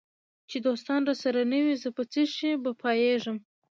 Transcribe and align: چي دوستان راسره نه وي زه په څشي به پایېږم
چي 0.49 0.57
دوستان 0.67 1.01
راسره 1.09 1.41
نه 1.51 1.59
وي 1.65 1.75
زه 1.83 1.89
په 1.97 2.03
څشي 2.11 2.51
به 2.63 2.71
پایېږم 2.81 3.37